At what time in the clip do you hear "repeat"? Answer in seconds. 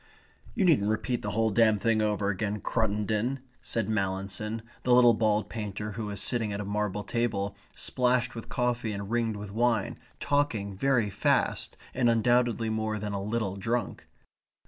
0.89-1.21